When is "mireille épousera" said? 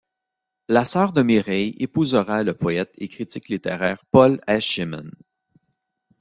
1.21-2.41